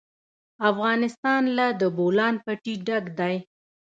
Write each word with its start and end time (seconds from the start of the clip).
افغانستان 0.69 1.41
له 1.57 1.65
د 1.81 1.83
بولان 1.97 2.35
پټي 2.45 2.73
ډک 2.87 3.05
دی. 3.19 3.35